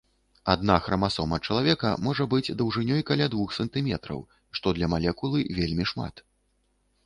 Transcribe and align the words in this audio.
Адна 0.53 0.77
храмасома 0.85 1.37
чалавека 1.47 1.91
можа 2.07 2.27
быць 2.33 2.53
даўжынёй 2.63 3.05
каля 3.11 3.29
двух 3.35 3.55
сантыметраў, 3.61 4.19
што 4.61 4.77
для 4.81 4.93
малекулы 4.95 5.39
вельмі 5.63 5.83
шмат. 5.95 6.29